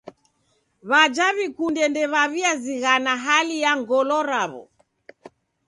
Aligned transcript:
W'aja 0.89 1.25
w'ikunde 1.35 1.83
ndew'aw'iazighana 1.87 3.13
hali 3.25 3.55
ya 3.63 3.71
ngolo 3.79 4.17
raw'o. 4.29 4.63